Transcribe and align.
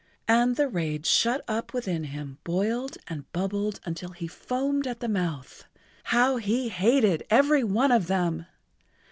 And 0.27 0.55
the 0.55 0.67
rage 0.67 1.05
shut 1.05 1.43
up 1.47 1.75
within 1.75 2.05
him 2.05 2.39
boiled 2.43 2.97
and 3.07 3.31
bubbled 3.33 3.79
until 3.85 4.13
he 4.13 4.27
foamed 4.27 4.87
at 4.87 4.99
the 4.99 5.07
mouth. 5.07 5.65
How 6.05 6.37
he 6.37 6.69
hated 6.69 7.23
every 7.29 7.63
one 7.63 7.91
of 7.91 8.07
them! 8.07 8.47